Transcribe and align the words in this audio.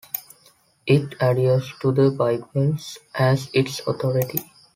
It 0.87 1.13
adheres 1.21 1.71
to 1.81 1.91
the 1.91 2.09
Bible 2.09 2.75
as 3.13 3.51
its 3.53 3.81
authority. 3.85 4.43